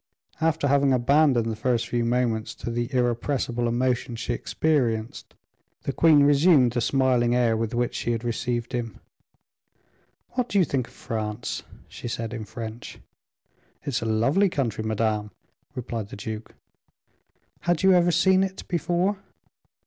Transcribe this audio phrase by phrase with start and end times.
[0.41, 5.35] After having abandoned the first few moments to the irrepressible emotions she experienced,
[5.83, 8.99] the queen resumed the smiling air with which she had received him.
[10.29, 12.97] "What do you think of France?" she said, in French.
[13.83, 15.29] "It is a lovely country, madame,"
[15.75, 16.55] replied the duke.
[17.59, 19.19] "Had you ever seen it before?"